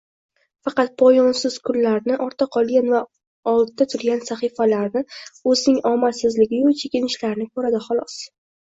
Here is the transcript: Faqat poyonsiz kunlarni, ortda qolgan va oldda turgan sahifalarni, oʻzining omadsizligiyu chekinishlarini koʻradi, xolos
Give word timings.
Faqat 0.67 0.93
poyonsiz 1.01 1.57
kunlarni, 1.69 2.15
ortda 2.25 2.47
qolgan 2.57 2.89
va 2.95 3.03
oldda 3.53 3.89
turgan 3.93 4.27
sahifalarni, 4.33 5.07
oʻzining 5.53 5.81
omadsizligiyu 5.95 6.77
chekinishlarini 6.85 7.53
koʻradi, 7.55 7.87
xolos 7.91 8.21